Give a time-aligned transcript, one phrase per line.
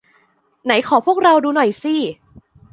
[0.65, 1.95] ไหนขอพวกเราดูหน่อยสิ